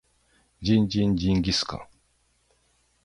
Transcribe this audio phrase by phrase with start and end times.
[0.63, 1.87] ジンジンジンギスカン